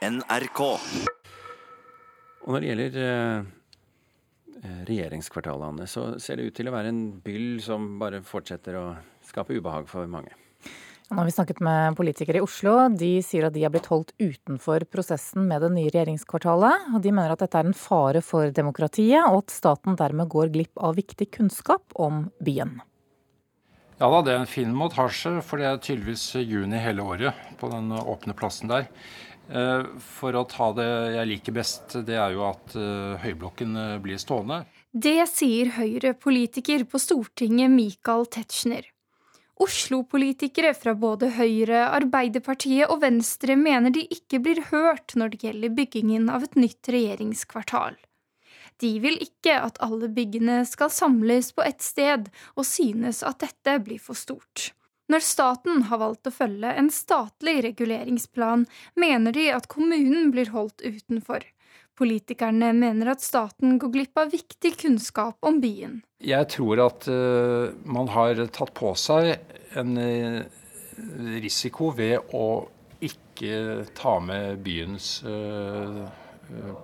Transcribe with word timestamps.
NRK. 0.00 0.60
Og 2.40 2.54
når 2.54 2.62
det 2.62 2.68
gjelder 2.70 2.94
eh, 3.04 3.48
eh, 4.64 5.86
så 5.86 6.04
ser 6.16 6.40
det 6.40 6.46
ut 6.48 6.56
til 6.56 6.70
å 6.70 6.72
være 6.72 6.88
en 6.88 7.02
byll 7.20 7.60
som 7.60 7.98
bare 8.00 8.22
fortsetter 8.24 8.78
å 8.80 8.86
skape 9.28 9.58
ubehag 9.58 9.90
for 9.90 10.08
mange. 10.08 10.32
Nå 11.10 11.18
har 11.18 11.26
vi 11.26 11.34
snakket 11.34 11.60
med 11.60 11.96
politikere 11.98 12.38
i 12.38 12.44
Oslo. 12.44 12.76
De 12.94 13.18
sier 13.26 13.44
at 13.48 13.52
de 13.52 13.64
har 13.66 13.72
blitt 13.74 13.90
holdt 13.90 14.14
utenfor 14.22 14.86
prosessen 14.88 15.48
med 15.50 15.66
det 15.66 15.72
nye 15.74 15.90
regjeringskvartalet. 15.90 16.92
Og 16.94 17.02
de 17.04 17.12
mener 17.12 17.34
at 17.34 17.42
dette 17.42 17.58
er 17.58 17.68
en 17.68 17.76
fare 17.76 18.22
for 18.24 18.54
demokratiet, 18.54 19.20
og 19.26 19.42
at 19.42 19.52
staten 19.52 19.98
dermed 20.00 20.30
går 20.30 20.54
glipp 20.54 20.80
av 20.80 20.96
viktig 20.96 21.32
kunnskap 21.34 21.98
om 21.98 22.28
byen. 22.40 22.78
Ja 24.00 24.08
da, 24.08 24.22
det 24.24 24.32
er 24.32 24.38
en 24.40 24.48
fin 24.48 24.70
hasjet, 24.96 25.42
for 25.44 25.60
det 25.60 25.66
er 25.68 25.80
tydeligvis 25.84 26.30
juni 26.40 26.78
hele 26.80 27.04
året 27.04 27.36
på 27.60 27.68
den 27.68 27.92
åpne 27.92 28.32
plassen 28.32 28.70
der. 28.70 28.88
Eh, 29.50 29.82
for 30.00 30.36
å 30.38 30.46
ta 30.48 30.70
det 30.72 30.88
jeg 31.16 31.28
liker 31.34 31.56
best, 31.58 31.98
det 32.06 32.16
er 32.16 32.32
jo 32.32 32.46
at 32.48 32.76
eh, 32.78 33.18
Høyblokken 33.20 33.76
eh, 33.76 33.98
blir 34.00 34.20
stående. 34.22 34.62
Det 34.90 35.18
sier 35.28 35.74
Høyre-politiker 35.76 36.86
på 36.88 37.02
Stortinget 37.02 37.74
Michael 37.74 38.24
Tetzschner. 38.32 38.88
Oslo-politikere 39.60 40.72
fra 40.72 40.94
både 40.96 41.34
Høyre, 41.36 41.90
Arbeiderpartiet 41.92 42.88
og 42.88 43.02
Venstre 43.02 43.58
mener 43.60 43.92
de 43.92 44.06
ikke 44.08 44.40
blir 44.40 44.62
hørt 44.70 45.12
når 45.12 45.34
det 45.34 45.42
gjelder 45.44 45.74
byggingen 45.76 46.30
av 46.32 46.46
et 46.46 46.56
nytt 46.56 46.88
regjeringskvartal. 46.88 48.00
De 48.80 48.90
vil 49.02 49.18
ikke 49.20 49.58
at 49.60 49.78
alle 49.84 50.08
byggene 50.12 50.62
skal 50.68 50.92
samles 50.92 51.52
på 51.52 51.64
ett 51.66 51.82
sted, 51.84 52.30
og 52.56 52.66
synes 52.68 53.22
at 53.26 53.42
dette 53.44 53.76
blir 53.84 54.00
for 54.02 54.18
stort. 54.18 54.70
Når 55.10 55.24
staten 55.26 55.86
har 55.90 55.98
valgt 55.98 56.28
å 56.30 56.32
følge 56.32 56.70
en 56.78 56.90
statlig 56.94 57.58
reguleringsplan, 57.66 58.66
mener 58.94 59.34
de 59.34 59.48
at 59.52 59.66
kommunen 59.72 60.30
blir 60.30 60.52
holdt 60.54 60.84
utenfor. 60.86 61.42
Politikerne 61.98 62.70
mener 62.72 63.10
at 63.12 63.24
staten 63.24 63.76
går 63.80 63.90
glipp 63.92 64.20
av 64.22 64.30
viktig 64.32 64.72
kunnskap 64.80 65.36
om 65.44 65.58
byen. 65.60 65.98
Jeg 66.22 66.46
tror 66.54 66.80
at 66.86 67.08
uh, 67.10 67.74
man 67.84 68.08
har 68.14 68.38
tatt 68.54 68.72
på 68.76 68.94
seg 68.96 69.34
en 69.76 69.98
uh, 69.98 70.40
risiko 71.42 71.90
ved 71.96 72.30
å 72.36 72.46
ikke 73.04 73.84
ta 73.98 74.18
med 74.22 74.62
byens 74.64 75.18
uh, 75.26 76.06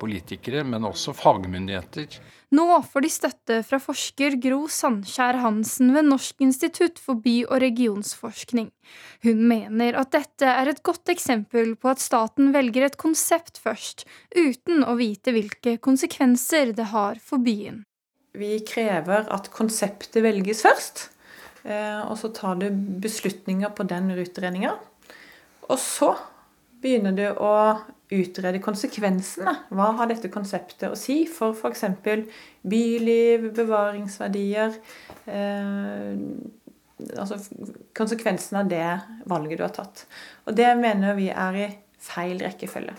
politikere, 0.00 0.64
men 0.64 0.86
også 0.88 1.14
fagmyndigheter. 1.16 2.18
Nå 2.54 2.66
får 2.86 3.02
de 3.02 3.08
støtte 3.10 3.56
fra 3.66 3.78
forsker 3.82 4.36
Gro 4.42 4.68
Sandskjær 4.70 5.40
Hansen 5.42 5.90
ved 5.96 6.06
Norsk 6.06 6.44
institutt 6.46 7.00
for 7.02 7.18
by- 7.18 7.48
og 7.48 7.58
regionsforskning. 7.64 8.68
Hun 9.26 9.42
mener 9.50 9.98
at 9.98 10.12
dette 10.14 10.46
er 10.46 10.70
et 10.70 10.82
godt 10.86 11.10
eksempel 11.10 11.74
på 11.74 11.90
at 11.90 12.02
staten 12.02 12.52
velger 12.54 12.86
et 12.86 12.98
konsept 13.00 13.58
først, 13.58 14.06
uten 14.36 14.86
å 14.86 14.94
vite 15.00 15.34
hvilke 15.34 15.76
konsekvenser 15.82 16.70
det 16.76 16.92
har 16.94 17.18
for 17.18 17.42
byen. 17.42 17.82
Vi 18.36 18.60
krever 18.68 19.26
at 19.32 19.50
konseptet 19.50 20.22
velges 20.22 20.62
først, 20.62 21.08
eh, 21.64 22.00
og 22.06 22.14
så 22.20 22.30
tar 22.30 22.60
du 22.60 22.70
beslutninger 22.70 23.74
på 23.74 23.88
den 23.90 24.12
utredninga. 24.14 24.76
Og 25.66 25.78
så 25.82 26.14
begynner 26.82 27.14
du 27.16 27.24
å 27.32 27.52
utrede 28.12 28.60
konsekvensene. 28.62 29.54
Hva 29.74 29.90
har 29.98 30.10
dette 30.10 30.30
konseptet 30.32 30.88
å 30.90 30.98
si 30.98 31.24
for 31.30 31.56
f.eks. 31.56 31.84
byliv, 32.66 33.50
bevaringsverdier 33.56 34.78
eh, 35.26 36.14
Altså 36.96 37.36
konsekvensen 37.92 38.56
av 38.56 38.70
det 38.70 38.86
valget 39.28 39.58
du 39.60 39.64
har 39.66 39.72
tatt. 39.76 40.06
Og 40.48 40.54
det 40.56 40.70
mener 40.80 41.12
vi 41.18 41.26
er 41.28 41.58
i 41.60 41.66
feil 42.00 42.40
rekkefølge. 42.40 42.94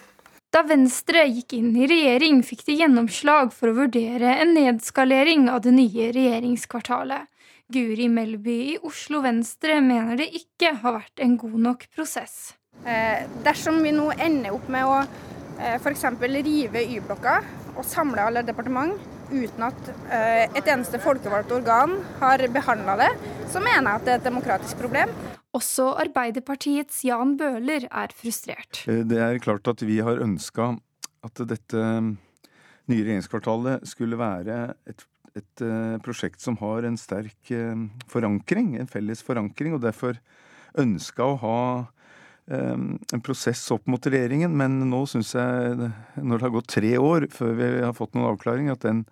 Da 0.53 0.61
Venstre 0.63 1.23
gikk 1.25 1.55
inn 1.57 1.71
i 1.75 1.87
regjering, 1.89 2.43
fikk 2.45 2.61
de 2.69 2.75
gjennomslag 2.77 3.49
for 3.55 3.71
å 3.71 3.77
vurdere 3.79 4.35
en 4.43 4.53
nedskalering 4.53 5.49
av 5.49 5.63
det 5.65 5.73
nye 5.75 6.11
regjeringskvartalet. 6.13 7.25
Guri 7.73 8.05
Melby 8.07 8.59
i 8.71 8.77
Oslo 8.87 9.19
Venstre 9.25 9.81
mener 9.83 10.21
det 10.21 10.29
ikke 10.39 10.77
har 10.83 10.99
vært 11.01 11.25
en 11.25 11.35
god 11.41 11.57
nok 11.65 11.89
prosess. 11.97 12.53
Eh, 12.85 13.25
dersom 13.43 13.79
vi 13.83 13.91
nå 13.95 14.11
ender 14.13 14.53
opp 14.55 14.67
med 14.71 14.87
å 14.87 14.97
eh, 15.01 15.77
f.eks. 15.79 16.05
rive 16.21 16.83
Y-blokka 16.85 17.39
og 17.77 17.85
samle 17.85 18.27
alle 18.29 18.43
departement 18.45 18.93
uten 19.27 19.65
at 19.67 19.89
eh, 20.13 20.45
et 20.45 20.69
eneste 20.71 21.01
folkevalgt 21.03 21.51
organ 21.51 21.97
har 22.21 22.45
behandla 22.53 22.95
det, 23.01 23.09
så 23.51 23.59
mener 23.63 23.89
jeg 23.89 23.99
at 23.99 24.05
det 24.05 24.13
er 24.13 24.21
et 24.21 24.29
demokratisk 24.29 24.79
problem. 24.79 25.11
Også 25.57 25.89
Arbeiderpartiets 25.99 27.01
Jan 27.07 27.35
Bøhler 27.39 27.89
er 27.89 28.13
frustrert. 28.15 28.85
Det 28.85 29.19
er 29.19 29.41
klart 29.43 29.67
at 29.67 29.83
vi 29.83 29.99
har 30.05 30.21
ønska 30.23 30.75
at 31.25 31.43
dette 31.49 31.83
nye 32.87 33.03
regjeringskvartalet 33.03 33.83
skulle 33.89 34.19
være 34.19 34.59
et, 34.87 35.03
et 35.35 35.63
prosjekt 36.05 36.43
som 36.45 36.55
har 36.61 36.85
en 36.87 36.95
sterk 36.99 37.51
forankring, 38.11 38.75
en 38.77 38.91
felles 38.91 39.23
forankring, 39.25 39.75
og 39.75 39.83
derfor 39.83 40.21
ønska 40.77 41.25
å 41.25 41.39
ha 41.41 41.59
en 42.47 43.21
prosess 43.23 43.65
opp 43.75 43.87
mot 43.91 44.05
regjeringen, 44.07 44.53
men 44.55 44.79
nå 44.91 45.01
syns 45.09 45.33
jeg, 45.35 45.89
når 46.15 46.37
det 46.37 46.45
har 46.45 46.53
gått 46.53 46.69
tre 46.71 46.93
år 46.97 47.27
før 47.33 47.57
vi 47.59 47.71
har 47.83 47.95
fått 47.97 48.15
noen 48.15 48.29
avklaring, 48.31 48.69
at 48.71 48.85
den 48.85 49.03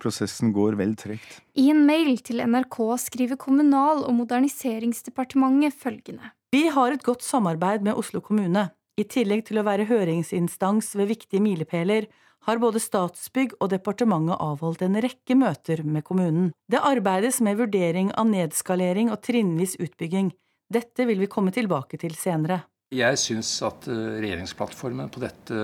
prosessen 0.00 0.54
går 0.56 0.78
vel 0.80 0.96
tregt. 0.98 1.40
I 1.54 1.68
en 1.70 1.84
mail 1.86 2.16
til 2.24 2.42
NRK 2.42 2.78
skriver 3.04 3.38
Kommunal- 3.40 4.04
og 4.06 4.14
moderniseringsdepartementet 4.22 5.76
følgende. 5.76 6.32
Vi 6.50 6.66
har 6.72 6.92
et 6.92 7.04
godt 7.06 7.22
samarbeid 7.22 7.84
med 7.86 7.94
Oslo 7.94 8.22
kommune. 8.24 8.70
I 8.98 9.04
tillegg 9.06 9.46
til 9.48 9.60
å 9.60 9.66
være 9.66 9.86
høringsinstans 9.88 10.94
ved 10.98 11.12
viktige 11.12 11.44
milepæler, 11.44 12.08
har 12.48 12.60
både 12.60 12.80
Statsbygg 12.80 13.52
og 13.60 13.68
departementet 13.74 14.40
avholdt 14.40 14.82
en 14.86 14.96
rekke 15.04 15.36
møter 15.36 15.82
med 15.84 16.04
kommunen. 16.08 16.50
Det 16.72 16.80
arbeides 16.80 17.42
med 17.44 17.60
vurdering 17.60 18.10
av 18.16 18.30
nedskalering 18.32 19.12
og 19.12 19.20
trinnvis 19.26 19.76
utbygging. 19.76 20.32
Dette 20.72 21.04
vil 21.04 21.20
vi 21.20 21.28
komme 21.28 21.52
tilbake 21.52 22.00
til 22.00 22.16
senere. 22.16 22.62
Jeg 22.90 23.20
syns 23.22 23.52
at 23.62 23.84
eh, 23.86 24.16
regjeringsplattformen 24.18 25.12
på 25.14 25.20
dette 25.22 25.58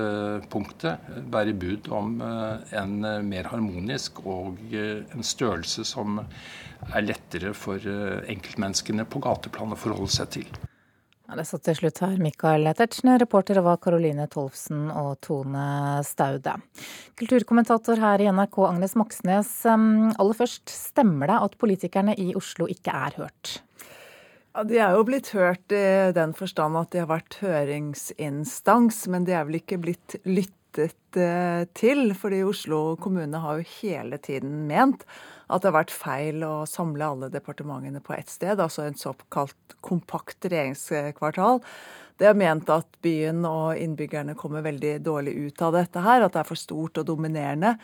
punktet 0.46 1.08
bærer 1.26 1.56
bud 1.58 1.88
om 1.90 2.20
eh, 2.22 2.76
en 2.78 3.00
eh, 3.02 3.24
mer 3.26 3.48
harmonisk 3.50 4.20
og 4.30 4.60
en 4.70 5.26
størrelse 5.26 5.82
som 5.90 6.20
er 6.20 7.02
lettere 7.02 7.50
for 7.56 7.82
enkeltmenneskene 7.82 9.08
på 9.10 9.24
gateplan 9.26 9.74
å 9.74 9.80
forholde 9.80 10.14
seg 10.14 10.30
til. 10.36 10.54
Ja, 11.26 11.34
det 11.34 11.48
satt 11.50 11.66
til 11.66 11.80
slutt 11.80 11.98
her 12.04 12.14
Mikael 12.22 12.70
Tetzschner, 12.78 13.18
reportere 13.18 13.64
var 13.66 13.82
Karoline 13.82 14.28
Tolfsen 14.30 14.86
og 14.94 15.16
Tone 15.26 15.66
Staude. 16.06 16.54
Kulturkommentator 17.18 17.98
her 18.06 18.22
i 18.22 18.30
NRK, 18.30 18.62
Agnes 18.68 18.94
Moxnes. 18.94 19.50
Aller 19.66 20.38
først, 20.38 20.70
stemmer 20.70 21.34
det 21.34 21.42
at 21.48 21.58
politikerne 21.58 22.14
i 22.22 22.36
Oslo 22.38 22.70
ikke 22.70 22.94
er 22.94 23.18
hørt? 23.24 23.56
De 24.64 24.78
er 24.80 24.94
jo 24.96 25.04
blitt 25.04 25.34
hørt 25.36 25.72
i 25.74 26.12
den 26.16 26.32
forstand 26.36 26.78
at 26.80 26.94
de 26.94 27.02
har 27.02 27.10
vært 27.10 27.36
høringsinstans, 27.42 29.02
men 29.12 29.26
de 29.28 29.34
er 29.36 29.44
vel 29.44 29.58
ikke 29.58 29.76
blitt 29.82 30.16
lyttet 30.24 31.18
eh, 31.20 31.66
til. 31.76 32.14
fordi 32.16 32.40
Oslo 32.46 32.96
kommune 32.96 33.42
har 33.42 33.60
jo 33.60 33.68
hele 33.82 34.16
tiden 34.16 34.64
ment 34.70 35.04
at 35.52 35.60
det 35.60 35.68
har 35.68 35.76
vært 35.76 35.92
feil 35.92 36.40
å 36.46 36.54
samle 36.64 37.04
alle 37.04 37.28
departementene 37.30 38.00
på 38.00 38.16
ett 38.16 38.32
sted, 38.32 38.56
altså 38.56 38.86
en 38.86 38.96
såkalt 38.96 39.76
kompakt 39.84 40.48
regjeringskvartal. 40.48 41.60
Det 42.16 42.28
er 42.30 42.36
ment 42.38 42.70
at 42.72 42.88
byen 43.04 43.44
og 43.44 43.76
innbyggerne 43.76 44.36
kommer 44.38 44.64
veldig 44.64 44.94
dårlig 45.04 45.34
ut 45.36 45.62
av 45.62 45.74
dette 45.76 46.00
her, 46.00 46.24
at 46.24 46.32
det 46.32 46.40
er 46.40 46.48
for 46.48 46.60
stort 46.60 47.00
og 47.02 47.08
dominerende. 47.10 47.74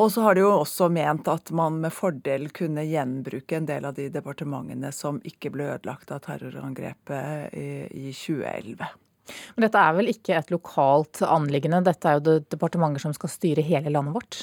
Og 0.00 0.10
så 0.12 0.24
har 0.24 0.36
de 0.36 0.46
jo 0.46 0.52
også 0.62 0.88
ment 0.92 1.28
at 1.28 1.52
man 1.56 1.80
med 1.84 1.92
fordel 1.94 2.48
kunne 2.56 2.86
gjenbruke 2.88 3.60
en 3.60 3.68
del 3.68 3.88
av 3.88 3.98
de 3.98 4.08
departementene 4.12 4.92
som 4.96 5.20
ikke 5.28 5.52
ble 5.52 5.68
ødelagt 5.74 6.12
av 6.14 6.24
terrorangrepet 6.24 7.52
i, 7.56 7.68
i 8.08 8.14
2011. 8.16 8.88
Men 9.56 9.66
dette 9.66 9.82
er 9.82 9.94
vel 9.96 10.10
ikke 10.12 10.36
et 10.38 10.50
lokalt 10.54 11.22
anliggende, 11.26 11.84
dette 11.86 12.08
er 12.10 12.18
jo 12.18 12.26
det 12.26 12.36
departementer 12.54 13.02
som 13.02 13.14
skal 13.16 13.32
styre 13.32 13.64
hele 13.66 13.92
landet 13.92 14.16
vårt? 14.16 14.40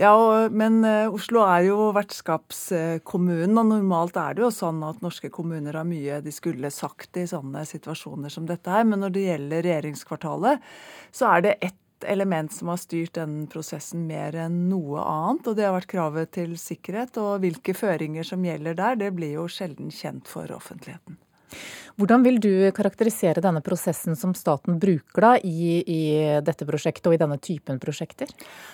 Ja, 0.00 0.14
men 0.48 0.80
eh, 0.88 1.12
Oslo 1.12 1.42
er 1.44 1.66
jo 1.66 1.90
vertskapskommunen, 1.92 3.58
og 3.60 3.68
normalt 3.68 4.16
er 4.16 4.38
det 4.38 4.46
jo 4.46 4.50
sånn 4.54 4.80
at 4.88 5.02
norske 5.04 5.28
kommuner 5.32 5.76
har 5.76 5.88
mye 5.88 6.22
de 6.24 6.32
skulle 6.32 6.72
sagt 6.72 7.20
i 7.20 7.26
sånne 7.28 7.66
situasjoner 7.68 8.32
som 8.32 8.48
dette 8.48 8.72
her. 8.72 8.86
Men 8.88 9.04
når 9.04 9.12
det 9.12 9.26
gjelder 9.26 9.66
regjeringskvartalet, 9.68 10.72
så 11.12 11.34
er 11.34 11.44
det 11.44 11.56
ett 11.68 11.78
element 12.08 12.52
som 12.52 12.68
har 12.72 12.80
styrt 12.80 13.14
den 13.14 13.46
prosessen 13.52 14.06
mer 14.08 14.36
enn 14.46 14.64
noe 14.70 15.02
annet, 15.04 15.46
og 15.46 15.58
det 15.58 15.68
har 15.68 15.76
vært 15.76 15.92
kravet 15.92 16.32
til 16.38 16.56
sikkerhet. 16.58 17.18
Og 17.20 17.42
hvilke 17.44 17.76
føringer 17.76 18.26
som 18.26 18.44
gjelder 18.46 18.78
der, 18.78 18.98
det 19.04 19.12
blir 19.18 19.36
jo 19.36 19.48
sjelden 19.50 19.92
kjent 19.92 20.30
for 20.30 20.50
offentligheten. 20.56 21.20
Hvordan 22.00 22.24
vil 22.24 22.38
du 22.40 22.50
karakterisere 22.74 23.42
denne 23.44 23.60
prosessen 23.64 24.16
som 24.18 24.32
staten 24.36 24.78
bruker 24.80 25.24
da 25.24 25.32
i, 25.38 25.82
i 25.82 26.02
dette 26.44 26.66
prosjektet 26.68 27.08
og 27.10 27.16
i 27.16 27.20
denne 27.20 27.38
typen 27.42 27.80
prosjekter? 27.82 28.30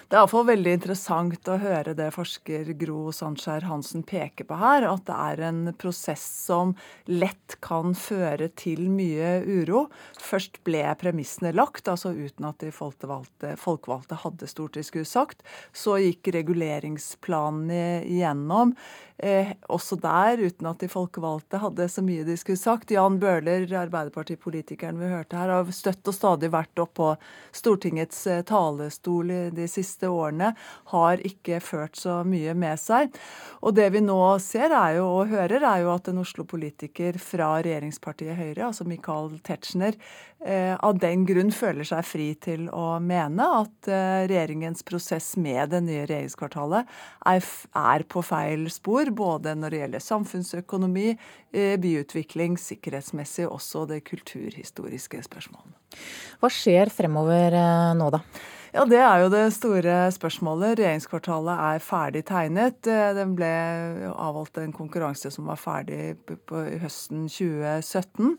Det 0.09 0.15
er 0.17 0.21
iallfall 0.21 0.47
veldig 0.49 0.75
interessant 0.79 1.51
å 1.51 1.59
høre 1.61 1.97
det 1.99 2.11
forsker 2.15 2.73
Gro 2.79 3.13
Sandskjær 3.15 3.67
Hansen 3.69 4.05
peker 4.07 4.47
på 4.49 4.59
her. 4.61 4.87
At 4.89 5.05
det 5.09 5.17
er 5.19 5.43
en 5.49 5.61
prosess 5.79 6.25
som 6.47 6.75
lett 7.11 7.59
kan 7.65 7.97
føre 7.99 8.51
til 8.59 8.87
mye 8.93 9.39
uro. 9.47 9.87
Først 10.23 10.63
ble 10.67 10.85
premissene 11.01 11.53
lagt, 11.57 11.89
altså 11.91 12.15
uten 12.15 12.49
at 12.49 12.63
de 12.63 12.73
folkevalgte, 12.75 13.57
folkevalgte 13.61 14.23
hadde 14.23 14.51
stort 14.51 14.79
skulle 14.87 15.09
sagt. 15.09 15.43
Så 15.73 15.99
gikk 16.03 16.31
reguleringsplanene 16.39 18.05
igjennom. 18.07 18.75
Eh, 19.19 19.49
også 19.67 19.97
der, 19.99 20.39
uten 20.39 20.69
at 20.71 20.79
de 20.79 20.87
folkevalgte 20.91 21.59
hadde 21.59 21.89
så 21.91 22.05
mye 22.07 22.23
de 22.23 22.37
skulle 22.39 22.61
sagt. 22.61 22.93
Jan 22.95 23.17
Bøhler, 23.19 23.65
Arbeiderpartipolitikeren 23.81 25.01
vi 25.01 25.11
hørte 25.11 25.41
her, 25.41 25.51
har 25.51 25.73
støtt 25.75 26.07
og 26.07 26.15
stadig 26.15 26.53
vært 26.55 26.79
opp 26.79 26.95
på 27.01 27.09
Stortingets 27.57 28.21
eh, 28.31 28.45
talestol 28.47 29.33
de 29.57 29.67
siste 29.71 30.07
årene. 30.07 30.53
Har 30.95 31.25
ikke 31.27 31.59
ført 31.65 31.99
så 31.99 32.21
mye 32.23 32.55
med 32.55 32.79
seg. 32.79 33.11
Og 33.59 33.75
det 33.75 33.89
vi 33.97 34.05
nå 34.07 34.21
ser 34.45 34.71
er 34.71 35.01
jo, 35.01 35.09
og 35.19 35.35
hører, 35.35 35.67
er 35.67 35.83
jo 35.83 35.93
at 35.97 36.13
en 36.13 36.23
Oslo-politiker 36.23 37.19
fra 37.19 37.57
regjeringspartiet 37.59 38.39
Høyre, 38.39 38.69
altså 38.69 38.87
Michael 38.87 39.41
Tetzschner, 39.43 39.99
eh, 40.47 40.77
av 40.79 40.99
den 41.03 41.27
grunn 41.27 41.51
føler 41.55 41.87
seg 41.89 42.07
fri 42.07 42.29
til 42.39 42.69
å 42.71 43.01
mene 43.03 43.47
at 43.63 43.91
eh, 43.91 44.29
regjeringens 44.31 44.87
prosess 44.87 45.33
med 45.41 45.75
det 45.75 45.83
nye 45.89 46.07
regjeringskvartalet 46.07 46.99
er, 47.33 47.51
er 47.83 48.07
på 48.07 48.23
feil 48.23 48.69
spor 48.71 49.08
både 49.15 49.55
når 49.59 49.75
det 49.75 49.81
gjelder 49.83 50.05
samfunnsøkonomi, 50.05 51.09
eh, 51.53 51.75
byutvikling, 51.81 52.59
sikkerhetsmessig, 52.61 53.49
også 53.49 53.87
det 53.89 54.03
kulturhistoriske 54.09 55.23
spørsmålet. 55.27 55.99
Hva 56.41 56.53
skjer 56.53 56.93
fremover 56.93 57.57
eh, 57.59 57.91
nå, 57.99 58.11
da? 58.15 58.23
Ja, 58.75 58.85
Det 58.85 58.99
er 59.01 59.23
jo 59.23 59.29
det 59.33 59.45
store 59.57 59.95
spørsmålet. 60.13 60.77
Regjeringskvartalet 60.79 61.63
er 61.71 61.85
ferdig 61.85 62.25
tegnet. 62.29 62.87
Eh, 62.87 63.13
den 63.17 63.33
ble 63.39 63.53
avholdt 64.13 64.61
en 64.61 64.75
konkurranse 64.77 65.33
som 65.33 65.49
var 65.49 65.61
ferdig 65.61 66.19
på 66.27 66.65
høsten 66.83 67.29
2017. 67.33 68.37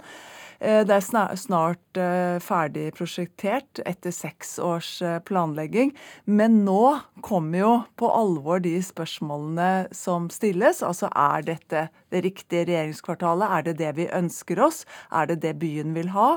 Eh, 0.59 0.81
det 0.83 0.95
er 0.97 1.37
snart 1.39 1.99
eh, 1.99 2.35
ferdig 2.43 2.89
prosjektert 2.97 3.79
etter 3.87 4.11
seks 4.11 4.57
års 4.59 4.89
eh, 5.01 5.19
planlegging. 5.23 5.93
Men 6.27 6.63
nå 6.65 6.99
kommer 7.23 7.61
jo 7.61 7.71
på 7.99 8.09
alvor 8.11 8.59
de 8.63 8.75
spørsmålene 8.83 9.87
som 9.95 10.27
stilles. 10.33 10.83
Altså 10.85 11.11
er 11.15 11.47
dette 11.47 11.85
det 12.11 12.23
riktige 12.25 12.65
regjeringskvartalet? 12.67 13.55
Er 13.55 13.67
det 13.69 13.77
det 13.79 13.93
vi 14.01 14.09
ønsker 14.19 14.59
oss? 14.65 14.83
Er 15.15 15.31
det 15.31 15.39
det 15.45 15.55
byen 15.61 15.95
vil 15.95 16.11
ha? 16.15 16.33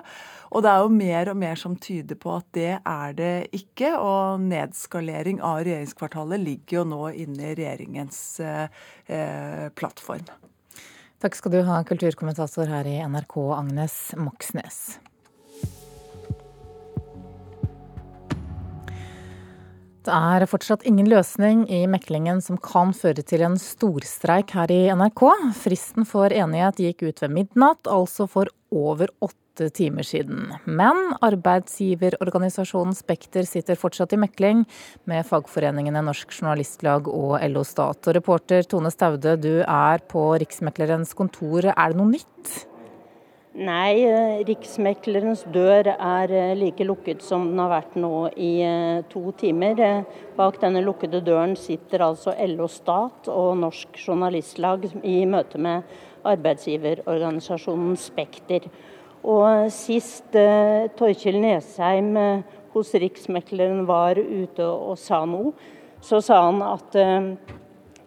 Og 0.52 0.62
det 0.62 0.70
er 0.70 0.84
jo 0.84 0.94
mer 0.94 1.32
og 1.32 1.40
mer 1.42 1.58
som 1.58 1.74
tyder 1.80 2.18
på 2.20 2.36
at 2.36 2.46
det 2.54 2.72
er 2.78 3.18
det 3.18 3.34
ikke. 3.58 3.96
Og 3.98 4.46
nedskalering 4.46 5.42
av 5.42 5.64
regjeringskvartalet 5.66 6.46
ligger 6.46 6.82
jo 6.82 6.86
nå 6.94 7.02
inne 7.26 7.50
i 7.50 7.58
regjeringens 7.58 8.22
eh, 8.44 9.68
plattform. 9.74 10.51
Takk 11.22 11.36
skal 11.38 11.52
du 11.54 11.60
ha, 11.62 11.76
kulturkommentator 11.86 12.66
her 12.66 12.86
i 12.90 12.96
NRK, 13.06 13.36
Agnes 13.54 13.94
Moxnes. 14.18 14.78
Det 20.02 20.10
er 20.10 20.42
fortsatt 20.50 20.82
ingen 20.82 21.06
løsning 21.06 21.62
i 21.70 21.84
meklingen 21.86 22.42
som 22.42 22.58
kan 22.58 22.90
føre 22.90 23.22
til 23.22 23.44
en 23.46 23.54
storstreik 23.54 24.50
her 24.58 24.74
i 24.74 24.80
NRK. 24.98 25.22
Fristen 25.54 26.08
for 26.10 26.34
enighet 26.34 26.82
gikk 26.82 27.06
ut 27.06 27.22
ved 27.22 27.36
midnatt, 27.38 27.86
altså 27.86 28.26
for 28.26 28.50
over 28.74 29.14
åtte 29.22 29.41
åtte 29.52 29.70
timer 29.70 30.02
siden. 30.02 30.54
Men 30.64 31.14
arbeidsgiverorganisasjonen 31.20 32.94
Spekter 32.94 33.44
sitter 33.44 33.76
fortsatt 33.76 34.12
i 34.12 34.16
mekling 34.16 34.64
med 35.04 35.26
fagforeningene 35.26 36.02
Norsk 36.02 36.32
Journalistlag 36.32 37.08
og 37.08 37.38
LO 37.50 37.64
Stat. 37.64 38.06
Og 38.06 38.14
reporter 38.14 38.62
Tone 38.62 38.90
Staude, 38.90 39.36
du 39.36 39.62
er 39.62 39.98
på 40.08 40.38
Riksmeklerens 40.40 41.12
kontor. 41.14 41.68
Er 41.76 41.92
det 41.92 41.98
noe 41.98 42.14
nytt? 42.14 42.68
Nei, 43.52 44.00
eh, 44.08 44.40
Riksmeklerens 44.48 45.44
dør 45.52 45.90
er 45.92 46.30
eh, 46.32 46.54
like 46.56 46.86
lukket 46.88 47.20
som 47.20 47.50
den 47.50 47.58
har 47.60 47.68
vært 47.68 47.98
nå 48.00 48.30
i 48.32 48.62
eh, 48.64 49.02
to 49.12 49.34
timer. 49.36 50.06
Bak 50.38 50.56
denne 50.62 50.80
lukkede 50.80 51.20
døren 51.20 51.52
sitter 51.60 52.00
altså 52.00 52.32
LO 52.48 52.70
Stat 52.72 53.28
og 53.28 53.58
Norsk 53.60 54.00
Journalistlag 54.00 54.88
i 55.04 55.26
møte 55.28 55.60
med 55.60 55.84
arbeidsgiverorganisasjonen 56.24 58.00
Spekter. 58.00 58.70
Og 59.22 59.70
sist 59.70 60.34
eh, 60.34 60.88
Torkjell 60.98 61.38
Nesheim 61.42 62.16
eh, 62.18 62.44
hos 62.74 62.94
Riksmekleren 62.94 63.84
var 63.86 64.18
ute 64.18 64.66
og 64.66 64.96
sa 64.98 65.22
noe, 65.28 65.52
så 66.02 66.18
sa 66.24 66.40
han 66.48 66.62
at 66.66 66.88
det 66.96 67.08
eh, 67.08 67.58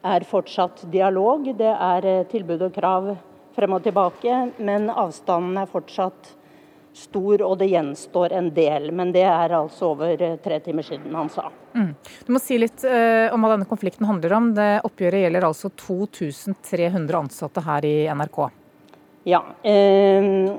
er 0.06 0.26
fortsatt 0.30 0.84
dialog. 0.94 1.48
Det 1.58 1.72
er 1.72 2.10
eh, 2.10 2.26
tilbud 2.30 2.68
og 2.68 2.74
krav 2.76 3.14
frem 3.56 3.78
og 3.78 3.86
tilbake, 3.86 4.42
men 4.60 4.90
avstanden 4.92 5.58
er 5.62 5.72
fortsatt 5.72 6.36
stor, 6.96 7.42
og 7.44 7.58
det 7.60 7.68
gjenstår 7.72 8.34
en 8.36 8.50
del. 8.56 8.90
Men 8.96 9.12
det 9.16 9.26
er 9.28 9.56
altså 9.58 9.92
over 9.94 10.22
eh, 10.22 10.38
tre 10.44 10.60
timer 10.64 10.86
siden 10.88 11.16
han 11.16 11.32
sa. 11.32 11.50
Mm. 11.76 11.92
Du 12.28 12.32
må 12.36 12.42
si 12.44 12.60
litt 12.60 12.86
eh, 12.88 13.32
om 13.34 13.44
hva 13.44 13.56
denne 13.56 13.70
konflikten 13.70 14.08
handler 14.08 14.38
om. 14.38 14.52
Det 14.56 14.70
Oppgjøret 14.88 15.26
gjelder 15.26 15.50
altså 15.50 15.72
2300 15.76 17.20
ansatte 17.20 17.66
her 17.66 17.88
i 17.88 17.96
NRK. 18.16 18.40
Ja. 19.28 19.42
Eh, 19.66 20.56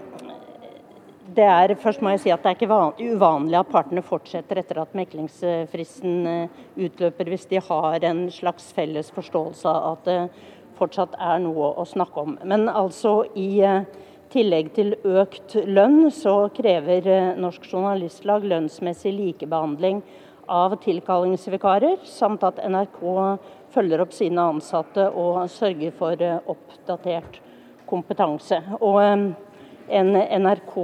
det 1.37 1.45
er, 1.45 1.75
først 1.77 2.01
må 2.01 2.15
jeg 2.15 2.23
si 2.23 2.33
at 2.33 2.43
det 2.43 2.51
er 2.51 2.57
ikke 2.57 3.13
uvanlig 3.13 3.59
at 3.59 3.69
partene 3.69 4.03
fortsetter 4.05 4.61
etter 4.63 4.81
at 4.81 4.95
meklingsfristen 4.97 6.29
eh, 6.31 6.61
utløper, 6.87 7.29
hvis 7.29 7.45
de 7.51 7.61
har 7.61 8.07
en 8.09 8.27
slags 8.33 8.71
felles 8.77 9.11
forståelse 9.13 9.69
av 9.69 9.89
at 9.91 10.07
det 10.09 10.19
fortsatt 10.79 11.17
er 11.21 11.41
noe 11.45 11.73
å 11.77 11.85
snakke 11.89 12.23
om. 12.23 12.37
Men 12.45 12.71
altså 12.73 13.19
i 13.37 13.61
eh, 13.65 13.85
tillegg 14.33 14.73
til 14.79 14.95
økt 15.05 15.59
lønn, 15.69 16.07
så 16.15 16.49
krever 16.57 17.11
eh, 17.13 17.35
Norsk 17.41 17.69
Journalistlag 17.69 18.47
lønnsmessig 18.49 19.13
likebehandling 19.17 20.01
av 20.49 20.79
tilkallingsvikarer, 20.81 22.01
samt 22.09 22.47
at 22.49 22.63
NRK 22.65 23.03
følger 23.75 24.05
opp 24.07 24.17
sine 24.17 24.49
ansatte 24.55 25.11
og 25.11 25.43
sørger 25.53 25.93
for 25.99 26.27
oppdatert 26.55 27.41
kompetanse. 27.91 28.63
Og 28.81 29.03
en 29.03 30.13
NRK 30.17 30.77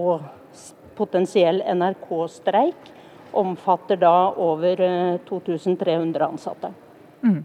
potensiell 0.97 1.63
NRK-streik 1.75 2.91
omfatter 3.33 3.97
da 3.97 4.33
over 4.37 4.77
2300 5.29 6.25
eh, 6.25 6.29
ansatte. 6.29 6.73
Mm. 7.23 7.45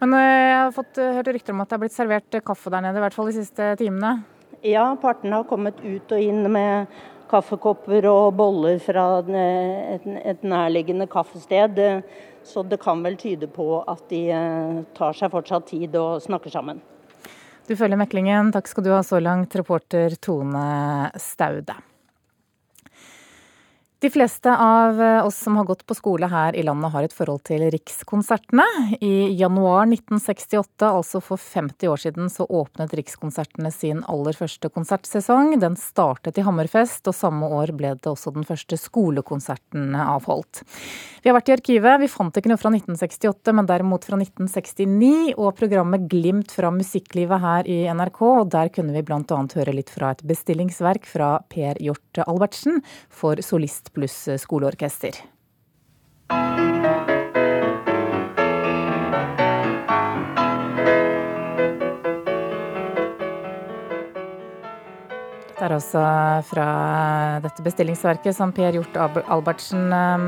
Men 0.00 0.14
eh, 0.18 0.50
jeg 0.50 0.58
har 0.58 0.74
fått 0.76 1.00
eh, 1.00 1.14
hørt 1.18 1.32
rykter 1.36 1.56
om 1.56 1.62
at 1.64 1.70
det 1.70 1.78
er 1.78 1.82
blitt 1.84 1.96
servert 1.96 2.38
kaffe 2.44 2.72
der 2.72 2.84
nede, 2.84 3.00
i 3.00 3.04
hvert 3.06 3.16
fall 3.16 3.30
de 3.30 3.38
siste 3.38 3.72
timene? 3.80 4.16
Ja, 4.62 4.92
partene 5.00 5.40
har 5.40 5.48
kommet 5.48 5.80
ut 5.82 6.12
og 6.14 6.22
inn 6.22 6.44
med 6.52 6.92
kaffekopper 7.32 8.06
og 8.10 8.34
boller 8.36 8.76
fra 8.82 9.06
et, 9.24 10.06
et 10.20 10.44
nærliggende 10.44 11.08
kaffested. 11.10 11.80
Så 12.44 12.62
det 12.66 12.78
kan 12.82 13.00
vel 13.02 13.16
tyde 13.16 13.48
på 13.50 13.66
at 13.88 14.04
de 14.10 14.26
tar 14.94 15.16
seg 15.16 15.32
fortsatt 15.32 15.70
tid 15.70 15.96
og 15.96 16.20
snakker 16.22 16.52
sammen. 16.52 16.82
Du 17.66 17.72
følger 17.78 17.96
meklingen. 17.96 18.52
Takk 18.52 18.68
skal 18.68 18.84
du 18.84 18.92
ha 18.92 19.00
så 19.06 19.22
langt, 19.22 19.56
reporter 19.56 20.14
Tone 20.20 20.66
Staude. 21.22 21.78
De 24.02 24.10
fleste 24.10 24.50
av 24.58 25.02
eh, 25.02 25.26
oss 25.26 25.36
som 25.38 25.56
har 25.56 25.64
gått 25.64 25.86
på 25.86 25.94
skole 25.94 26.26
her 26.26 26.56
i 26.58 26.62
landet 26.66 26.90
har 26.90 27.04
et 27.06 27.12
forhold 27.14 27.44
til 27.46 27.62
Rikskonsertene. 27.70 28.64
I 28.98 29.30
januar 29.38 29.84
1968, 29.86 30.88
altså 30.88 31.20
for 31.22 31.38
50 31.38 31.86
år 31.92 32.00
siden, 32.02 32.26
så 32.26 32.42
åpnet 32.42 32.96
Rikskonsertene 32.98 33.70
sin 33.70 34.00
aller 34.10 34.34
første 34.34 34.72
konsertsesong. 34.74 35.54
Den 35.62 35.78
startet 35.78 36.40
i 36.40 36.42
Hammerfest, 36.42 37.06
og 37.06 37.14
samme 37.14 37.46
år 37.46 37.70
ble 37.78 37.92
det 37.94 38.10
også 38.10 38.32
den 38.34 38.48
første 38.48 38.80
skolekonserten 38.80 39.94
avholdt. 39.94 40.64
Vi 41.22 41.30
har 41.30 41.38
vært 41.38 41.52
i 41.52 41.54
arkivet, 41.54 42.02
vi 42.02 42.10
fant 42.10 42.34
ikke 42.34 42.50
noe 42.50 42.58
fra 42.58 42.74
1968, 42.74 43.54
men 43.54 43.70
derimot 43.70 44.10
fra 44.10 44.18
1969, 44.18 45.36
og 45.36 45.54
programmet 45.62 46.10
Glimt 46.10 46.50
fra 46.50 46.74
musikklivet 46.74 47.38
her 47.46 47.70
i 47.70 47.78
NRK. 47.86 48.18
og 48.32 48.50
Der 48.50 48.74
kunne 48.74 48.98
vi 48.98 49.06
bl.a. 49.06 49.22
høre 49.30 49.78
litt 49.78 49.94
fra 49.94 50.10
et 50.10 50.26
bestillingsverk 50.26 51.06
fra 51.06 51.36
Per 51.46 51.78
Hjort 51.78 52.24
Albertsen 52.26 52.82
for 53.06 53.38
solist 53.46 53.91
pluss 53.94 54.24
skoleorkester. 54.42 55.22
Det 65.62 65.68
er 65.68 65.76
altså 65.76 66.00
fra 66.48 66.62
dette 67.38 67.62
bestillingsverket 67.62 68.34
som 68.34 68.50
Per 68.50 68.74
Hjort 68.74 68.96
Albertsen 68.98 69.92
ehm, 69.94 70.24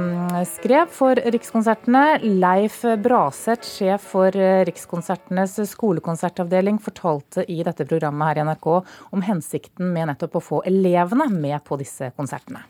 skrev 0.46 0.92
for 0.94 1.18
Rikskonsertene. 1.18 2.20
Leif 2.38 2.84
Braseth, 3.02 3.66
sjef 3.66 4.06
for 4.12 4.38
Rikskonsertenes 4.68 5.56
skolekonsertavdeling, 5.72 6.78
fortalte 6.78 7.42
i 7.50 7.64
dette 7.66 7.82
programmet 7.90 8.30
her 8.30 8.44
i 8.44 8.46
NRK 8.46 8.70
om 9.10 9.26
hensikten 9.26 9.90
med 9.96 10.12
nettopp 10.12 10.38
å 10.38 10.44
få 10.52 10.62
elevene 10.70 11.26
med 11.34 11.66
på 11.66 11.82
disse 11.82 12.12
konsertene. 12.14 12.62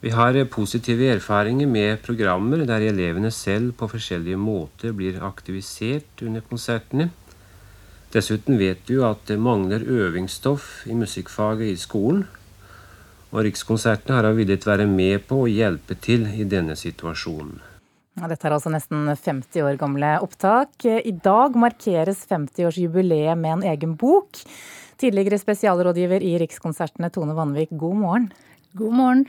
Vi 0.00 0.10
har 0.16 0.32
positive 0.48 1.10
erfaringer 1.12 1.68
med 1.68 1.98
programmer 2.00 2.62
der 2.64 2.86
elevene 2.88 3.28
selv 3.30 3.74
på 3.76 3.88
forskjellige 3.92 4.38
måter 4.40 4.94
blir 4.96 5.18
aktivisert 5.20 6.22
under 6.24 6.40
konsertene. 6.40 7.10
Dessuten 8.10 8.56
vet 8.56 8.88
vi 8.88 8.96
jo 8.96 9.04
at 9.04 9.26
det 9.28 9.36
mangler 9.36 9.84
øvingsstoff 9.84 10.86
i 10.88 10.96
musikkfaget 10.96 11.68
i 11.68 11.76
skolen. 11.76 12.24
Og 13.30 13.44
Rikskonsertene 13.44 14.16
har 14.16 14.32
villet 14.34 14.64
være 14.66 14.88
med 14.88 15.28
på 15.28 15.44
å 15.44 15.52
hjelpe 15.52 15.94
til 16.00 16.24
i 16.32 16.48
denne 16.48 16.74
situasjonen. 16.80 17.60
Dette 18.20 18.48
er 18.48 18.56
altså 18.56 18.72
nesten 18.72 19.04
50 19.12 19.68
år 19.68 19.76
gamle 19.78 20.16
opptak. 20.24 20.80
I 20.82 21.12
dag 21.12 21.54
markeres 21.60 22.24
50-årsjubileet 22.30 23.36
med 23.36 23.58
en 23.58 23.68
egen 23.76 23.98
bok. 24.00 24.40
Tidligere 25.00 25.38
spesialrådgiver 25.40 26.24
i 26.24 26.38
Rikskonsertene, 26.40 27.12
Tone 27.12 27.36
Vanvik, 27.36 27.76
god 27.76 28.00
morgen. 28.00 28.32
God 28.78 28.94
morgen. 28.94 29.24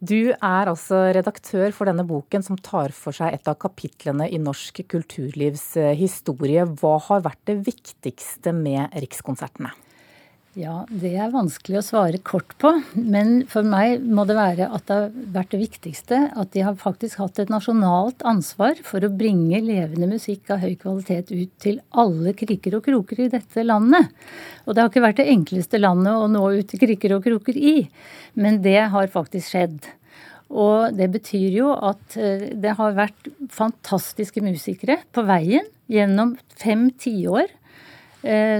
Du 0.00 0.30
er 0.32 0.70
altså 0.70 1.10
redaktør 1.12 1.74
for 1.76 1.90
denne 1.90 2.06
boken 2.08 2.44
som 2.46 2.56
tar 2.56 2.94
for 2.96 3.12
seg 3.12 3.34
et 3.36 3.50
av 3.50 3.58
kapitlene 3.60 4.30
i 4.32 4.38
norsk 4.40 4.80
kulturlivs 4.88 5.66
eh, 5.76 5.92
historie. 5.98 6.64
Hva 6.64 6.94
har 7.10 7.26
vært 7.26 7.42
det 7.50 7.58
viktigste 7.66 8.54
med 8.56 8.96
Rikskonsertene? 8.96 9.74
Ja, 10.58 10.80
det 10.90 11.12
er 11.14 11.28
vanskelig 11.30 11.76
å 11.78 11.84
svare 11.86 12.18
kort 12.26 12.56
på. 12.58 12.72
Men 12.98 13.44
for 13.46 13.66
meg 13.66 14.02
må 14.02 14.24
det 14.26 14.34
være 14.34 14.66
at 14.74 14.88
det 14.88 14.96
har 14.96 15.12
vært 15.36 15.52
det 15.54 15.60
viktigste 15.60 16.18
at 16.34 16.50
de 16.56 16.64
har 16.66 16.74
faktisk 16.80 17.20
hatt 17.22 17.38
et 17.38 17.52
nasjonalt 17.52 18.24
ansvar 18.26 18.80
for 18.82 19.06
å 19.06 19.12
bringe 19.20 19.60
levende 19.62 20.08
musikk 20.10 20.50
av 20.50 20.64
høy 20.64 20.74
kvalitet 20.80 21.30
ut 21.30 21.52
til 21.62 21.78
alle 21.94 22.32
kriker 22.38 22.74
og 22.80 22.88
kroker 22.88 23.22
i 23.22 23.28
dette 23.36 23.62
landet. 23.62 24.10
Og 24.66 24.74
det 24.74 24.82
har 24.82 24.90
ikke 24.90 25.04
vært 25.06 25.20
det 25.22 25.28
enkleste 25.36 25.78
landet 25.78 26.18
å 26.18 26.26
nå 26.32 26.42
ut 26.56 26.72
til 26.72 26.82
kriker 26.82 27.14
og 27.14 27.22
kroker 27.28 27.54
i, 27.54 27.76
men 28.34 28.58
det 28.64 28.80
har 28.90 29.14
faktisk 29.14 29.54
skjedd. 29.54 29.78
Og 30.48 30.96
det 30.96 31.10
betyr 31.12 31.54
jo 31.54 31.70
at 31.76 32.18
eh, 32.18 32.50
det 32.58 32.74
har 32.80 32.98
vært 32.98 33.30
fantastiske 33.52 34.42
musikere 34.42 34.98
på 35.14 35.22
veien 35.28 35.70
gjennom 35.92 36.34
fem 36.58 36.88
tiår 36.98 37.52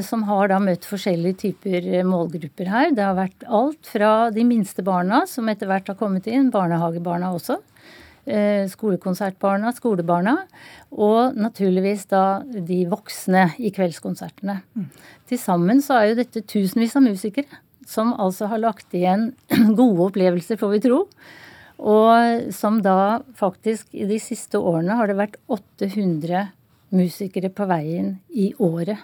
som 0.05 0.23
har 0.29 0.49
da 0.49 0.59
møtt 0.63 0.87
forskjellige 0.89 1.41
typer 1.43 1.87
eh, 1.91 2.05
målgrupper 2.07 2.71
her. 2.71 2.93
Det 2.97 3.05
har 3.05 3.17
vært 3.19 3.45
alt 3.45 3.89
fra 3.91 4.13
de 4.33 4.45
minste 4.49 4.85
barna, 4.87 5.25
som 5.29 5.49
etter 5.51 5.69
hvert 5.69 5.91
har 5.91 5.99
kommet 5.99 6.29
inn, 6.31 6.49
barnehagebarna 6.55 7.33
også, 7.37 7.59
eh, 8.25 8.65
skolekonsertbarna, 8.71 9.75
skolebarna, 9.77 10.37
og 10.93 11.37
naturligvis 11.37 12.07
da 12.09 12.43
de 12.45 12.85
voksne 12.89 13.51
i 13.59 13.73
kveldskonsertene. 13.75 14.61
Mm. 14.79 14.87
Til 15.29 15.43
sammen 15.43 15.83
så 15.85 15.99
er 15.99 16.11
jo 16.11 16.21
dette 16.23 16.47
tusenvis 16.49 16.97
av 16.97 17.05
musikere 17.05 17.61
som 17.89 18.15
altså 18.21 18.49
har 18.51 18.61
lagt 18.63 18.95
igjen 18.97 19.33
gode 19.79 20.09
opplevelser, 20.11 20.61
får 20.61 20.75
vi 20.77 20.83
tro. 20.89 21.03
Og 21.79 22.49
som 22.57 22.81
da 22.83 23.21
faktisk 23.39 23.93
i 23.95 24.09
de 24.09 24.19
siste 24.23 24.59
årene 24.59 24.97
har 24.99 25.11
det 25.11 25.19
vært 25.21 25.39
800 25.47 26.49
musikere 26.95 27.53
på 27.55 27.69
veien 27.69 28.17
i 28.35 28.51
året. 28.59 28.99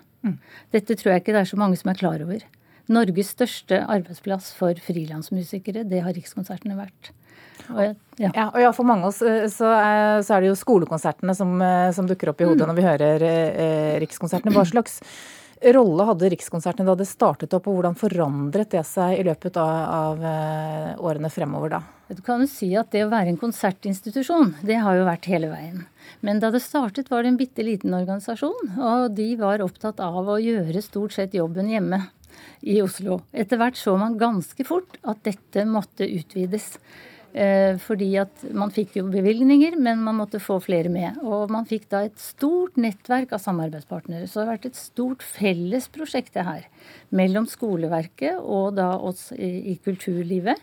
Dette 0.74 0.96
tror 0.98 1.14
jeg 1.14 1.24
ikke 1.24 1.34
det 1.36 1.42
er 1.44 1.50
så 1.50 1.58
mange 1.60 1.78
som 1.80 1.90
er 1.92 1.98
klar 2.00 2.22
over. 2.24 2.44
Norges 2.92 3.32
største 3.32 3.80
arbeidsplass 3.80 4.50
for 4.56 4.76
frilansmusikere, 4.86 5.86
det 5.88 6.02
har 6.04 6.16
Rikskonsertene 6.16 6.76
vært. 6.76 7.12
Og, 7.70 7.94
ja. 8.20 8.28
Ja, 8.34 8.48
og 8.50 8.60
ja, 8.60 8.72
For 8.76 8.84
mange 8.84 9.06
av 9.06 9.12
oss 9.12 9.22
eh, 9.24 9.46
så 9.52 9.70
er, 9.72 10.20
så 10.26 10.36
er, 10.36 10.44
det 10.44 10.50
jo 10.50 10.58
skolekonsertene 10.58 11.32
som, 11.38 11.54
eh, 11.64 11.92
som 11.96 12.08
dukker 12.08 12.32
opp 12.32 12.42
i 12.42 12.48
hodet 12.48 12.66
mm. 12.66 12.68
når 12.70 12.76
vi 12.76 12.84
hører 12.84 13.24
eh, 13.24 13.94
Rikskonsertene. 14.02 14.52
Hva 14.52 14.66
slags 14.68 14.98
rolle 15.74 16.06
hadde 16.08 16.30
Rikskonsertene 16.32 16.88
da 16.90 16.96
det 16.98 17.08
startet 17.08 17.54
opp, 17.56 17.68
og 17.68 17.78
hvordan 17.78 17.98
forandret 17.98 18.72
det 18.74 18.84
seg 18.88 19.18
i 19.20 19.26
løpet 19.26 19.58
av, 19.60 19.74
av 19.98 20.24
eh, 20.28 20.90
årene 20.98 21.30
fremover 21.32 21.76
da? 21.76 21.82
Du 22.12 22.20
kan 22.24 22.42
jo 22.42 22.48
si 22.50 22.68
at 22.76 22.90
det 22.92 23.04
å 23.06 23.12
være 23.12 23.32
en 23.32 23.40
konsertinstitusjon, 23.40 24.56
det 24.66 24.76
har 24.84 24.98
jo 24.98 25.06
vært 25.06 25.28
hele 25.30 25.48
veien. 25.52 25.86
Men 26.24 26.42
da 26.42 26.50
det 26.52 26.60
startet, 26.64 27.08
var 27.10 27.24
det 27.24 27.32
en 27.32 27.40
bitte 27.40 27.64
liten 27.64 27.96
organisasjon, 27.96 28.74
og 28.76 29.14
de 29.16 29.30
var 29.40 29.64
opptatt 29.64 30.02
av 30.04 30.28
å 30.28 30.40
gjøre 30.42 30.84
stort 30.84 31.16
sett 31.16 31.36
jobben 31.36 31.72
hjemme 31.72 32.02
i 32.60 32.80
Oslo. 32.84 33.22
Etter 33.32 33.60
hvert 33.60 33.78
så 33.80 33.96
man 34.00 34.18
ganske 34.20 34.66
fort 34.68 34.98
at 35.02 35.24
dette 35.26 35.64
måtte 35.68 36.08
utvides. 36.08 36.74
Eh, 37.34 37.74
fordi 37.82 38.12
at 38.22 38.44
man 38.54 38.70
fikk 38.70 39.00
jo 39.00 39.08
bevilgninger, 39.10 39.74
men 39.82 40.04
man 40.06 40.20
måtte 40.20 40.38
få 40.38 40.60
flere 40.62 40.90
med. 40.92 41.18
Og 41.26 41.50
man 41.50 41.66
fikk 41.66 41.88
da 41.90 42.04
et 42.06 42.20
stort 42.22 42.78
nettverk 42.78 43.34
av 43.34 43.42
samarbeidspartnere. 43.42 44.28
Så 44.30 44.38
det 44.38 44.44
har 44.44 44.52
vært 44.54 44.68
et 44.70 44.78
stort 44.78 45.24
felles 45.26 45.90
prosjekt 45.90 46.36
det 46.38 46.46
her. 46.46 46.68
Mellom 47.10 47.50
skoleverket 47.50 48.38
og 48.38 48.76
da 48.78 48.92
oss 49.02 49.32
i, 49.34 49.74
kulturlivet. 49.82 50.62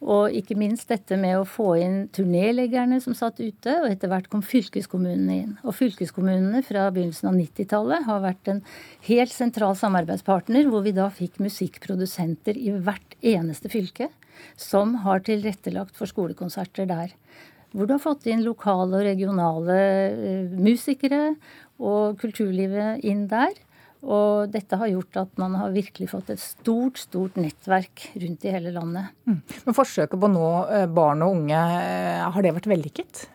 Og 0.00 0.32
ikke 0.36 0.56
minst 0.60 0.92
dette 0.92 1.16
med 1.20 1.38
å 1.38 1.48
få 1.48 1.74
inn 1.80 1.98
turnéleggerne 2.12 3.00
som 3.04 3.16
satt 3.16 3.40
ute, 3.40 3.74
og 3.80 3.88
etter 3.88 4.08
hvert 4.12 4.28
kom 4.32 4.44
fylkeskommunene 4.44 5.40
inn. 5.40 5.58
Og 5.64 5.76
fylkeskommunene 5.76 6.60
fra 6.64 6.86
begynnelsen 6.92 7.32
av 7.32 7.36
90-tallet 7.36 8.08
har 8.08 8.24
vært 8.24 8.52
en 8.52 8.62
helt 9.08 9.32
sentral 9.32 9.76
samarbeidspartner, 9.76 10.68
hvor 10.68 10.84
vi 10.84 10.96
da 10.96 11.08
fikk 11.12 11.40
musikkprodusenter 11.44 12.60
i 12.60 12.72
hvert 12.76 13.16
eneste 13.20 13.72
fylke 13.72 14.08
som 14.58 14.98
har 15.04 15.24
tilrettelagt 15.26 15.96
for 15.98 16.10
skolekonserter 16.10 16.88
der. 16.90 17.14
Hvor 17.70 17.86
du 17.86 17.94
har 17.94 18.02
fått 18.02 18.26
inn 18.30 18.42
lokale 18.42 18.98
og 18.98 19.06
regionale 19.06 19.80
eh, 20.10 20.54
musikere 20.58 21.34
og 21.78 22.18
kulturlivet 22.20 23.04
inn 23.06 23.28
der. 23.30 23.54
Og 24.00 24.48
dette 24.48 24.78
har 24.80 24.88
gjort 24.88 25.18
at 25.20 25.40
man 25.40 25.58
har 25.60 25.74
virkelig 25.74 26.08
fått 26.14 26.32
et 26.32 26.40
stort, 26.40 26.98
stort 27.02 27.36
nettverk 27.36 28.06
rundt 28.16 28.46
i 28.46 28.54
hele 28.54 28.72
landet. 28.72 29.12
Mm. 29.28 29.42
Men 29.66 29.76
forsøket 29.76 30.16
på 30.16 30.30
å 30.30 30.32
nå 30.32 30.48
eh, 30.72 30.86
barn 30.88 31.26
og 31.26 31.36
unge, 31.36 31.60
eh, 31.84 32.24
har 32.24 32.46
det 32.46 32.54
vært 32.56 32.70
vellykket? 32.70 33.26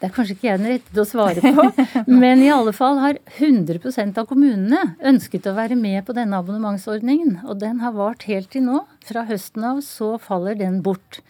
Det 0.00 0.08
er 0.08 0.12
kanskje 0.16 0.32
ikke 0.32 0.46
jeg 0.46 0.60
den 0.62 0.70
rette 0.70 0.94
til 0.94 1.02
å 1.02 1.08
svare 1.08 1.42
på, 1.44 1.64
men 2.22 2.40
i 2.40 2.48
alle 2.48 2.72
fall 2.72 2.96
har 3.02 3.18
100% 3.36 4.16
av 4.16 4.28
kommunene 4.30 4.94
ønsket 5.10 5.50
å 5.50 5.56
være 5.58 5.76
med 5.76 6.06
på 6.06 6.16
denne 6.16 6.40
abonnementsordningen. 6.40 7.42
Og 7.44 7.60
den 7.60 7.82
har 7.84 7.92
vart 7.98 8.24
helt 8.30 8.48
til 8.54 8.64
nå. 8.64 8.80
Fra 9.04 9.26
høsten 9.28 9.66
av 9.74 9.82
så 9.84 10.14
faller 10.22 10.56
den 10.56 10.80
bort. 10.86 11.20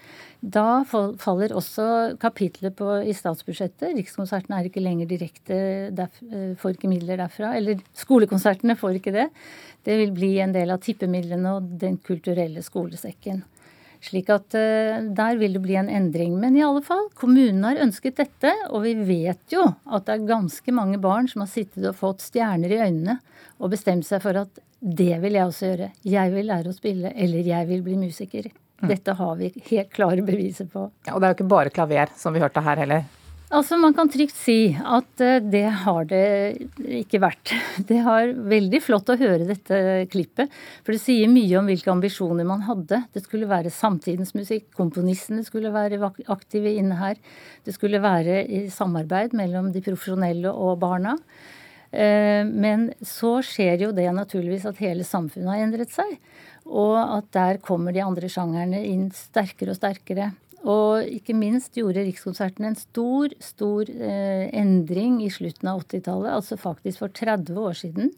Da 0.40 0.84
faller 0.88 1.52
også 1.52 1.84
kapitlet 2.22 2.78
på, 2.78 2.86
i 3.02 3.12
statsbudsjettet. 3.12 3.90
Rikskonsertene 3.98 4.60
er 4.60 4.70
ikke 4.70 4.86
lenger 4.86 5.10
direkte, 5.10 5.58
derf, 5.92 6.22
eh, 6.30 6.54
får 6.56 6.78
ikke 6.78 6.94
midler 6.94 7.18
derfra. 7.20 7.56
Eller 7.58 7.82
skolekonsertene 7.98 8.78
får 8.78 9.00
ikke 9.00 9.18
det. 9.18 9.28
Det 9.84 9.98
vil 9.98 10.14
bli 10.14 10.36
en 10.40 10.54
del 10.54 10.70
av 10.70 10.80
tippemidlene 10.80 11.58
og 11.58 11.74
Den 11.82 11.98
kulturelle 11.98 12.62
skolesekken. 12.62 13.42
Slik 14.04 14.30
at 14.32 14.56
uh, 14.56 15.02
der 15.12 15.36
vil 15.40 15.56
det 15.56 15.62
bli 15.64 15.76
en 15.76 15.90
endring. 15.92 16.38
Men 16.40 16.56
i 16.56 16.64
alle 16.64 16.82
fall, 16.84 17.08
kommunen 17.18 17.66
har 17.68 17.82
ønsket 17.84 18.20
dette, 18.22 18.54
og 18.70 18.84
vi 18.86 18.94
vet 18.96 19.52
jo 19.52 19.66
at 19.68 20.08
det 20.08 20.16
er 20.16 20.30
ganske 20.30 20.74
mange 20.76 21.00
barn 21.02 21.28
som 21.30 21.44
har 21.44 21.52
sittet 21.52 21.84
og 21.84 21.98
fått 21.98 22.24
stjerner 22.24 22.72
i 22.72 22.80
øynene 22.80 23.18
og 23.60 23.74
bestemt 23.74 24.08
seg 24.08 24.24
for 24.24 24.40
at 24.40 24.62
det 24.80 25.12
vil 25.20 25.36
jeg 25.36 25.44
også 25.44 25.68
gjøre. 25.68 25.90
Jeg 26.08 26.32
vil 26.32 26.48
lære 26.48 26.72
å 26.72 26.76
spille, 26.76 27.12
eller 27.12 27.52
jeg 27.52 27.68
vil 27.68 27.84
bli 27.84 27.98
musiker. 28.00 28.48
Mm. 28.80 28.88
Dette 28.88 29.12
har 29.18 29.34
vi 29.36 29.52
helt 29.68 29.90
klare 29.92 30.24
beviser 30.24 30.70
på. 30.72 30.86
Ja, 31.04 31.14
og 31.14 31.20
det 31.20 31.28
er 31.28 31.34
jo 31.34 31.42
ikke 31.42 31.52
bare 31.52 31.72
klaver, 31.74 32.12
som 32.16 32.32
vi 32.32 32.40
hørte 32.40 32.64
her 32.64 32.80
heller. 32.80 33.04
Altså, 33.50 33.74
Man 33.82 33.94
kan 33.98 34.06
trygt 34.06 34.36
si 34.38 34.70
at 34.78 35.22
eh, 35.26 35.40
det 35.42 35.64
har 35.82 36.04
det 36.06 36.26
ikke 37.00 37.18
vært. 37.18 37.50
Det 37.90 37.98
har 38.06 38.30
veldig 38.30 38.78
flott 38.84 39.10
å 39.10 39.16
høre 39.18 39.48
dette 39.48 40.06
klippet, 40.12 40.52
for 40.84 40.94
det 40.94 41.00
sier 41.02 41.30
mye 41.30 41.56
om 41.58 41.66
hvilke 41.66 41.90
ambisjoner 41.90 42.46
man 42.46 42.62
hadde. 42.68 43.00
Det 43.10 43.24
skulle 43.24 43.48
være 43.50 43.72
samtidens 43.74 44.36
musikk, 44.38 44.68
komponistene 44.78 45.42
skulle 45.42 45.72
være 45.74 45.98
aktive 46.30 46.76
inne 46.78 46.98
her. 47.00 47.18
Det 47.66 47.74
skulle 47.74 47.98
være 48.02 48.44
i 48.46 48.68
samarbeid 48.70 49.34
mellom 49.34 49.72
de 49.74 49.82
profesjonelle 49.82 50.52
og 50.54 50.78
barna. 50.84 51.16
Eh, 51.90 52.46
men 52.46 52.92
så 53.02 53.40
skjer 53.42 53.82
jo 53.88 53.90
det 53.96 54.06
naturligvis 54.14 54.68
at 54.70 54.78
hele 54.84 55.02
samfunnet 55.02 55.50
har 55.56 55.64
endret 55.64 55.90
seg. 55.90 56.14
Og 56.70 56.94
at 57.02 57.32
der 57.34 57.58
kommer 57.66 57.90
de 57.90 58.04
andre 58.04 58.30
sjangerne 58.30 58.84
inn 58.86 59.08
sterkere 59.10 59.74
og 59.74 59.80
sterkere. 59.80 60.30
Og 60.68 61.06
ikke 61.08 61.32
minst 61.36 61.72
gjorde 61.78 62.02
Rikskonserten 62.04 62.66
en 62.68 62.76
stor, 62.76 63.32
stor 63.40 63.88
eh, 63.88 64.50
endring 64.52 65.20
i 65.24 65.30
slutten 65.32 65.70
av 65.72 65.84
80-tallet, 65.86 66.34
altså 66.36 66.58
faktisk 66.60 67.00
for 67.00 67.14
30 67.16 67.60
år 67.64 67.78
siden, 67.78 68.10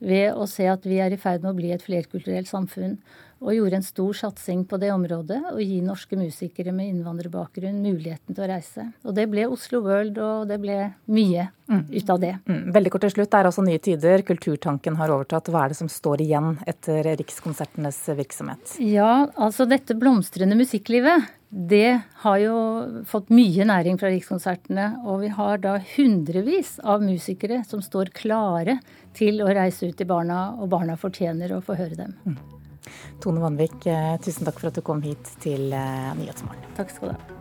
ved 0.00 0.32
å 0.34 0.46
se 0.48 0.66
at 0.70 0.86
vi 0.88 1.00
er 1.02 1.12
i 1.12 1.20
ferd 1.20 1.44
med 1.44 1.52
å 1.52 1.58
bli 1.58 1.74
et 1.74 1.84
flerkulturelt 1.84 2.48
samfunn 2.48 2.98
og 3.40 3.54
gjorde 3.56 3.78
en 3.78 3.84
stor 3.84 4.16
satsing 4.16 4.66
på 4.68 4.76
det 4.80 4.90
området. 4.92 5.38
Å 5.52 5.56
gi 5.62 5.80
norske 5.84 6.16
musikere 6.20 6.74
med 6.76 6.90
innvandrerbakgrunn 6.92 7.80
muligheten 7.80 8.36
til 8.36 8.44
å 8.44 8.50
reise. 8.50 8.84
Og 9.06 9.16
det 9.16 9.26
ble 9.32 9.46
Oslo 9.48 9.80
World, 9.86 10.20
og 10.20 10.50
det 10.50 10.58
ble 10.60 10.76
mye 11.08 11.46
mm. 11.70 11.86
ut 11.88 12.12
av 12.12 12.20
det. 12.20 12.34
Mm. 12.44 12.62
Veldig 12.76 12.92
kort 12.92 13.06
til 13.06 13.14
slutt, 13.14 13.32
det 13.32 13.40
er 13.40 13.48
altså 13.48 13.64
nye 13.64 13.80
tider. 13.80 14.26
Kulturtanken 14.28 15.00
har 15.00 15.14
overtatt. 15.16 15.48
Hva 15.48 15.64
er 15.64 15.72
det 15.72 15.80
som 15.80 15.88
står 15.88 16.24
igjen 16.26 16.52
etter 16.68 17.14
Rikskonsertenes 17.16 18.02
virksomhet? 18.20 18.76
Ja, 18.84 19.30
altså 19.40 19.64
dette 19.68 19.96
blomstrende 19.96 20.60
musikklivet. 20.60 21.32
Det 21.50 21.96
har 22.22 22.38
jo 22.38 22.56
fått 23.10 23.32
mye 23.34 23.64
næring 23.66 23.96
fra 23.98 24.12
Rikskonsertene, 24.12 25.00
og 25.02 25.24
vi 25.24 25.32
har 25.34 25.58
da 25.64 25.78
hundrevis 25.96 26.76
av 26.84 27.02
musikere 27.02 27.64
som 27.66 27.80
står 27.82 28.12
klare 28.14 28.76
til 29.16 29.42
å 29.44 29.50
reise 29.50 29.90
ut 29.90 29.96
til 29.98 30.08
barna, 30.08 30.54
og 30.60 30.70
barna 30.72 30.96
fortjener 31.00 31.56
å 31.56 31.60
få 31.64 31.76
høre 31.78 31.98
dem. 31.98 32.16
Mm. 32.24 32.38
Tone 33.20 33.42
Vanvik, 33.42 33.84
eh, 33.86 34.16
tusen 34.24 34.48
takk 34.48 34.60
for 34.60 34.70
at 34.70 34.78
du 34.78 34.84
kom 34.86 35.02
hit 35.04 35.34
til 35.42 35.72
eh, 35.76 36.10
Nyhetsmorgen. 36.18 36.72
Takk 36.78 36.94
skal 36.94 37.12
du 37.12 37.18
ha. 37.18 37.36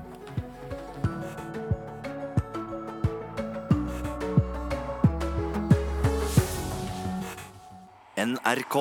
NRK. 8.19 8.75